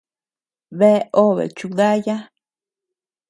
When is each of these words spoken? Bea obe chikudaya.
Bea 0.77 1.01
obe 1.23 1.43
chikudaya. 1.57 2.17